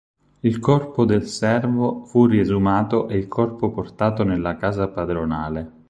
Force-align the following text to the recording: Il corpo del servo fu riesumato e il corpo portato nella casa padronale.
Il 0.39 0.57
corpo 0.57 1.05
del 1.05 1.27
servo 1.27 2.05
fu 2.05 2.25
riesumato 2.25 3.07
e 3.07 3.17
il 3.19 3.27
corpo 3.27 3.69
portato 3.69 4.23
nella 4.23 4.55
casa 4.57 4.87
padronale. 4.87 5.73